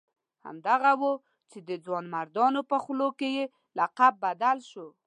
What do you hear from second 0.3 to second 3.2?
همدغه وو چې د ځوانمردانو په خولو